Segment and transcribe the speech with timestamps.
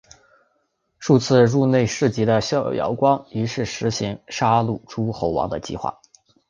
[0.97, 5.99] 数次入内侍疾的萧遥光于是施行杀戮诸侯王的计划。